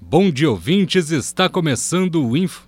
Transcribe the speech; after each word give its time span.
Bom 0.00 0.30
dia, 0.30 0.50
ouvintes. 0.50 1.10
Está 1.10 1.48
começando 1.48 2.22
o 2.22 2.36
Info. 2.36 2.66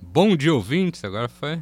Bom 0.00 0.36
dia, 0.36 0.52
ouvintes. 0.52 1.02
Agora 1.04 1.28
foi. 1.28 1.60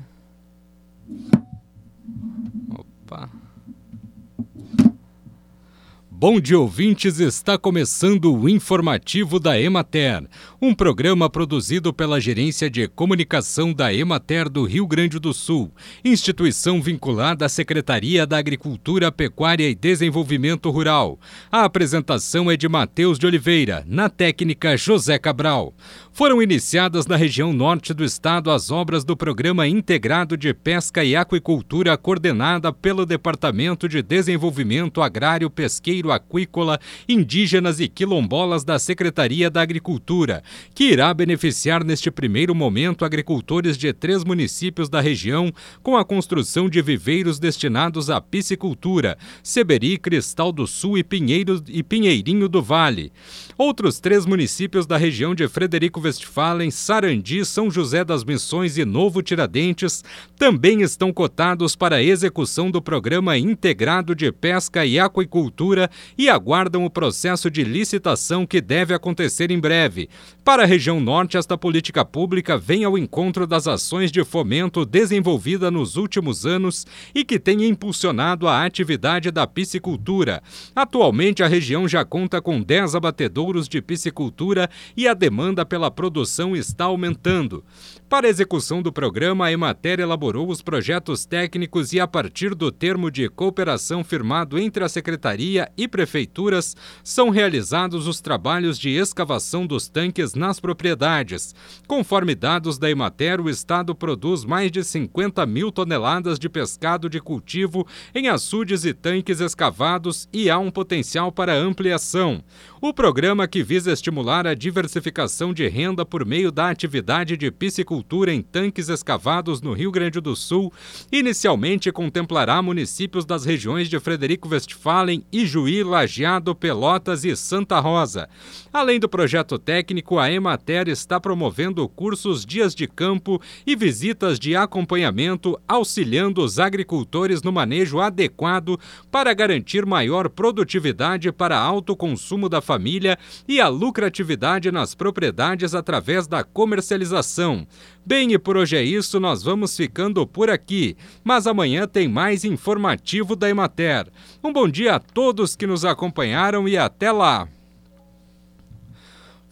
Bom 6.20 6.38
dia, 6.38 6.59
ouvintes. 6.59 7.19
Está 7.19 7.56
começando 7.56 8.30
o 8.30 8.47
informativo 8.47 9.41
da 9.41 9.59
Emater, 9.59 10.23
um 10.61 10.74
programa 10.74 11.30
produzido 11.30 11.95
pela 11.95 12.20
Gerência 12.20 12.69
de 12.69 12.87
Comunicação 12.87 13.73
da 13.73 13.91
Emater 13.91 14.47
do 14.47 14.66
Rio 14.66 14.87
Grande 14.87 15.19
do 15.19 15.33
Sul, 15.33 15.73
instituição 16.05 16.83
vinculada 16.83 17.47
à 17.47 17.48
Secretaria 17.48 18.27
da 18.27 18.37
Agricultura, 18.37 19.11
Pecuária 19.11 19.66
e 19.66 19.75
Desenvolvimento 19.75 20.69
Rural. 20.69 21.19
A 21.51 21.64
apresentação 21.64 22.50
é 22.50 22.56
de 22.56 22.69
Matheus 22.69 23.19
de 23.19 23.25
Oliveira, 23.25 23.83
na 23.89 24.11
técnica 24.11 24.77
José 24.77 25.19
Cabral. 25.19 25.73
Foram 26.12 26.42
iniciadas 26.42 27.06
na 27.06 27.16
região 27.16 27.50
norte 27.50 27.95
do 27.95 28.05
estado 28.05 28.50
as 28.50 28.70
obras 28.70 29.05
do 29.05 29.16
Programa 29.16 29.66
Integrado 29.66 30.37
de 30.37 30.52
Pesca 30.52 31.02
e 31.02 31.16
Aquicultura, 31.16 31.97
coordenada 31.97 32.70
pelo 32.70 33.06
Departamento 33.06 33.89
de 33.89 34.02
Desenvolvimento 34.02 35.00
Agrário 35.00 35.48
Pesqueiro 35.48 36.09
Aquícola, 36.12 36.78
Indígenas 37.09 37.80
e 37.80 37.89
Quilombolas 37.89 38.64
da 38.64 38.78
Secretaria 38.78 39.50
da 39.50 39.62
Agricultura, 39.62 40.42
que 40.75 40.84
irá 40.84 41.12
beneficiar 41.12 41.84
neste 41.84 42.11
primeiro 42.11 42.55
momento 42.55 43.05
agricultores 43.05 43.77
de 43.77 43.92
três 43.92 44.25
municípios 44.25 44.88
da 44.88 45.00
região 45.00 45.53
com 45.83 45.97
a 45.97 46.05
construção 46.05 46.69
de 46.69 46.81
viveiros 46.83 47.38
destinados 47.38 48.11
à 48.11 48.20
piscicultura, 48.20 49.16
Seberi, 49.42 49.98
Cristal 49.98 50.53
do 50.53 50.66
Sul 50.66 50.98
e, 50.98 51.05
Pinheiro, 51.05 51.62
e 51.69 51.83
Pinheirinho 51.83 52.48
do 52.48 52.62
Vale. 52.62 53.12
Outros 53.56 54.00
três 54.00 54.25
municípios 54.25 54.86
da 54.86 54.97
região 54.97 55.34
de 55.34 55.47
Frederico 55.48 56.00
Westphalen, 56.00 56.70
Sarandi, 56.70 57.44
São 57.44 57.70
José 57.70 58.05
das 58.05 58.25
Missões 58.25 58.78
e 58.78 58.84
Novo 58.84 59.22
Tiradentes 59.22 60.03
também 60.36 60.83
estão 60.83 61.12
cotados 61.12 61.77
para 61.77 61.97
a 61.97 62.03
execução 62.03 62.70
do 62.70 62.81
Programa 62.81 63.36
Integrado 63.36 64.14
de 64.14 64.33
Pesca 64.33 64.86
e 64.86 64.98
Aquicultura 64.98 65.91
e 66.17 66.29
aguardam 66.29 66.84
o 66.84 66.91
processo 66.91 67.51
de 67.51 67.65
licitação 67.65 68.47
que 68.47 68.61
deve 68.61 68.95
acontecer 68.95 69.51
em 69.51 69.59
breve. 69.59 70.09
Para 70.45 70.62
a 70.62 70.67
região 70.67 71.01
norte, 71.01 71.37
esta 71.37 71.56
política 71.56 72.05
pública 72.05 72.56
vem 72.56 72.84
ao 72.84 72.98
encontro 72.98 73.47
das 73.47 73.67
ações 73.67 74.11
de 74.11 74.25
fomento 74.25 74.84
desenvolvida 74.84 75.71
nos 75.71 75.97
últimos 75.97 76.45
anos 76.47 76.87
e 77.15 77.25
que 77.25 77.39
tem 77.39 77.65
impulsionado 77.65 78.48
a 78.48 78.65
atividade 78.65 79.31
da 79.31 79.47
piscicultura. 79.47 80.43
Atualmente, 80.75 81.43
a 81.43 81.48
região 81.48 81.87
já 81.87 82.05
conta 82.05 82.41
com 82.41 82.61
10 82.61 82.95
abatedouros 82.95 83.69
de 83.69 83.81
piscicultura 83.81 84.69
e 84.97 85.06
a 85.06 85.15
demanda 85.15 85.65
pela 85.65 85.91
produção 85.91 86.56
está 86.56 86.84
aumentando. 86.84 87.65
Para 88.09 88.27
a 88.27 88.31
execução 88.31 88.83
do 88.83 88.93
programa, 88.93 89.47
a 89.47 89.53
Emater 89.53 90.01
elaborou 90.01 90.48
os 90.48 90.61
projetos 90.61 91.25
técnicos 91.25 91.93
e, 91.93 92.01
a 92.01 92.09
partir 92.09 92.56
do 92.56 92.73
termo 92.73 93.09
de 93.09 93.28
cooperação 93.28 94.03
firmado 94.03 94.59
entre 94.59 94.83
a 94.83 94.89
Secretaria 94.89 95.71
e 95.77 95.87
prefeituras, 95.91 96.77
são 97.02 97.28
realizados 97.28 98.06
os 98.06 98.20
trabalhos 98.20 98.78
de 98.78 98.91
escavação 98.91 99.66
dos 99.66 99.88
tanques 99.88 100.34
nas 100.34 100.60
propriedades. 100.60 101.54
Conforme 101.87 102.34
dados 102.34 102.78
da 102.78 102.91
Emater, 102.91 103.41
o 103.41 103.50
Estado 103.50 103.94
produz 103.94 104.44
mais 104.44 104.70
de 104.70 104.82
50 104.82 105.44
mil 105.47 105.70
toneladas 105.70 106.38
de 106.38 106.48
pescado 106.48 107.10
de 107.10 107.20
cultivo 107.20 107.87
em 108.15 108.28
açudes 108.28 108.84
e 108.84 108.94
tanques 108.94 109.41
escavados 109.41 110.28
e 110.32 110.48
há 110.48 110.59
um 110.59 110.70
potencial 110.70 111.32
para 111.32 111.54
ampliação. 111.54 112.42
O 112.82 112.94
programa, 112.94 113.46
que 113.46 113.62
visa 113.62 113.92
estimular 113.92 114.46
a 114.46 114.54
diversificação 114.54 115.52
de 115.52 115.68
renda 115.68 116.02
por 116.02 116.24
meio 116.24 116.50
da 116.50 116.70
atividade 116.70 117.36
de 117.36 117.50
piscicultura 117.50 118.32
em 118.32 118.41
tanques 118.41 118.88
escavados 118.88 119.60
no 119.60 119.74
Rio 119.74 119.91
Grande 119.91 120.18
do 120.18 120.34
Sul, 120.34 120.72
inicialmente 121.12 121.92
contemplará 121.92 122.62
municípios 122.62 123.26
das 123.26 123.44
regiões 123.44 123.86
de 123.86 124.00
Frederico 124.00 124.48
Westphalen, 124.48 125.22
Ijuí, 125.30 125.84
Lajeado, 125.84 126.54
Pelotas 126.54 127.22
e 127.22 127.36
Santa 127.36 127.78
Rosa. 127.80 128.30
Além 128.72 128.98
do 128.98 129.10
projeto 129.10 129.58
técnico, 129.58 130.18
a 130.18 130.32
Emater 130.32 130.88
está 130.88 131.20
promovendo 131.20 131.86
cursos 131.86 132.47
dias 132.47 132.74
de 132.74 132.88
campo 132.88 133.42
e 133.66 133.76
visitas 133.76 134.38
de 134.38 134.56
acompanhamento, 134.56 135.60
auxiliando 135.68 136.42
os 136.42 136.58
agricultores 136.58 137.42
no 137.42 137.52
manejo 137.52 138.00
adequado 138.00 138.80
para 139.10 139.34
garantir 139.34 139.84
maior 139.84 140.30
produtividade 140.30 141.30
para 141.30 141.58
alto 141.58 141.94
consumo 141.94 142.48
da 142.48 142.62
família 142.70 143.19
e 143.48 143.60
a 143.60 143.66
lucratividade 143.66 144.70
nas 144.70 144.94
propriedades 144.94 145.75
através 145.75 146.28
da 146.28 146.44
comercialização. 146.44 147.66
Bem, 148.06 148.32
e 148.32 148.38
por 148.38 148.56
hoje 148.56 148.76
é 148.76 148.82
isso, 148.82 149.19
nós 149.19 149.42
vamos 149.42 149.76
ficando 149.76 150.25
por 150.25 150.48
aqui. 150.48 150.97
Mas 151.25 151.48
amanhã 151.48 151.88
tem 151.88 152.06
mais 152.06 152.44
informativo 152.44 153.34
da 153.34 153.50
Emater. 153.50 154.06
Um 154.42 154.53
bom 154.53 154.69
dia 154.69 154.94
a 154.94 155.00
todos 155.00 155.56
que 155.56 155.66
nos 155.66 155.84
acompanharam 155.84 156.69
e 156.69 156.78
até 156.78 157.10
lá! 157.10 157.48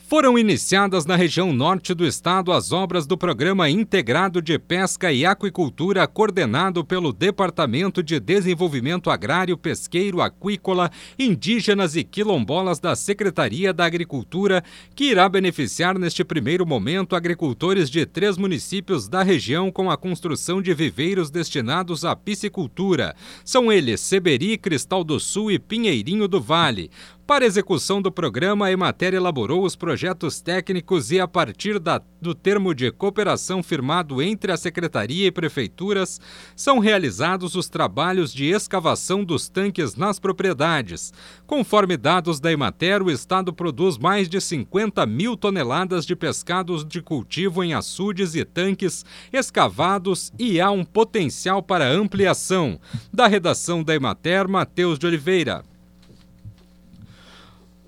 Foram 0.08 0.38
iniciadas 0.38 1.04
na 1.04 1.16
região 1.16 1.52
norte 1.52 1.92
do 1.92 2.06
estado 2.06 2.50
as 2.50 2.72
obras 2.72 3.06
do 3.06 3.14
Programa 3.14 3.68
Integrado 3.68 4.40
de 4.40 4.58
Pesca 4.58 5.12
e 5.12 5.26
Aquicultura, 5.26 6.06
coordenado 6.06 6.82
pelo 6.82 7.12
Departamento 7.12 8.02
de 8.02 8.18
Desenvolvimento 8.18 9.10
Agrário, 9.10 9.54
Pesqueiro, 9.54 10.22
Aquícola, 10.22 10.90
Indígenas 11.18 11.94
e 11.94 12.02
Quilombolas 12.02 12.80
da 12.80 12.96
Secretaria 12.96 13.70
da 13.70 13.84
Agricultura, 13.84 14.64
que 14.94 15.10
irá 15.10 15.28
beneficiar 15.28 15.98
neste 15.98 16.24
primeiro 16.24 16.64
momento 16.64 17.14
agricultores 17.14 17.90
de 17.90 18.06
três 18.06 18.38
municípios 18.38 19.10
da 19.10 19.22
região 19.22 19.70
com 19.70 19.90
a 19.90 19.96
construção 19.98 20.62
de 20.62 20.72
viveiros 20.72 21.30
destinados 21.30 22.06
à 22.06 22.16
piscicultura. 22.16 23.14
São 23.44 23.70
eles 23.70 24.00
Seberi, 24.00 24.56
Cristal 24.56 25.04
do 25.04 25.20
Sul 25.20 25.50
e 25.50 25.58
Pinheirinho 25.58 26.26
do 26.26 26.40
Vale. 26.40 26.90
Para 27.28 27.44
execução 27.44 28.00
do 28.00 28.10
programa, 28.10 28.64
a 28.64 28.72
Emater 28.72 29.12
elaborou 29.12 29.62
os 29.62 29.76
projetos 29.76 30.40
técnicos 30.40 31.12
e, 31.12 31.20
a 31.20 31.28
partir 31.28 31.78
da, 31.78 32.00
do 32.22 32.34
termo 32.34 32.74
de 32.74 32.90
cooperação 32.90 33.62
firmado 33.62 34.22
entre 34.22 34.50
a 34.50 34.56
Secretaria 34.56 35.26
e 35.26 35.30
Prefeituras, 35.30 36.18
são 36.56 36.78
realizados 36.78 37.54
os 37.54 37.68
trabalhos 37.68 38.32
de 38.32 38.46
escavação 38.46 39.22
dos 39.22 39.46
tanques 39.46 39.94
nas 39.94 40.18
propriedades. 40.18 41.12
Conforme 41.46 41.98
dados 41.98 42.40
da 42.40 42.50
Emater, 42.50 43.02
o 43.02 43.10
Estado 43.10 43.52
produz 43.52 43.98
mais 43.98 44.26
de 44.26 44.40
50 44.40 45.04
mil 45.04 45.36
toneladas 45.36 46.06
de 46.06 46.16
pescados 46.16 46.82
de 46.82 47.02
cultivo 47.02 47.62
em 47.62 47.74
açudes 47.74 48.34
e 48.34 48.42
tanques 48.42 49.04
escavados 49.30 50.32
e 50.38 50.62
há 50.62 50.70
um 50.70 50.82
potencial 50.82 51.62
para 51.62 51.92
ampliação. 51.92 52.80
Da 53.12 53.26
redação 53.26 53.84
da 53.84 53.94
Emater, 53.94 54.48
Matheus 54.48 54.98
de 54.98 55.06
Oliveira. 55.06 55.67